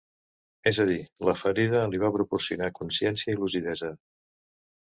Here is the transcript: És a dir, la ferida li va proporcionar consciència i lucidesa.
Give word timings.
És 0.71 0.79
a 0.83 0.85
dir, 0.91 0.95
la 1.29 1.35
ferida 1.41 1.83
li 1.91 2.01
va 2.05 2.11
proporcionar 2.17 2.73
consciència 2.81 3.33
i 3.35 3.39
lucidesa. 3.43 3.93